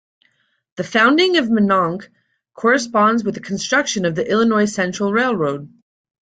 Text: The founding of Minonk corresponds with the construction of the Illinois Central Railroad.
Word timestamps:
The 0.77 0.83
founding 0.83 1.37
of 1.37 1.45
Minonk 1.45 2.09
corresponds 2.55 3.23
with 3.23 3.35
the 3.35 3.39
construction 3.39 4.05
of 4.05 4.15
the 4.15 4.27
Illinois 4.27 4.65
Central 4.65 5.13
Railroad. 5.13 5.71